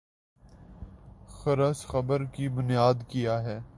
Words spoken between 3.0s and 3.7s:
کیا ہے؟